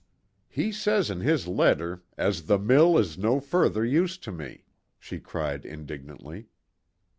"He 0.49 0.71
says 0.71 1.11
in 1.11 1.19
his 1.19 1.47
letter, 1.47 2.01
'as 2.17 2.47
the 2.47 2.57
mill 2.57 2.97
is 2.97 3.19
no 3.19 3.39
further 3.39 3.85
use 3.85 4.17
to 4.17 4.31
me,'" 4.31 4.63
she 4.97 5.19
cried 5.19 5.63
indignantly. 5.63 6.47